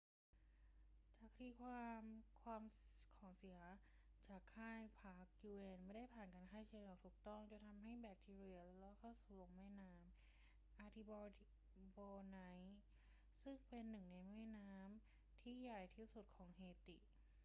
[0.97, 2.03] จากคดีความ
[2.41, 2.45] ข
[3.25, 3.59] องเสีย
[4.29, 11.37] จากค่ายพัก un ไม่ได้ผ่านการฆ่าเชื้ออย่างถูกต้องจนทำให้แบคทีเรียเล็ดรอดลงสู่แม่น้ำ artibonite
[13.41, 16.97] ซึ่งเป็นหนึ่งในแม่น้ำที่ใหญ่ที่สุดของเฮติ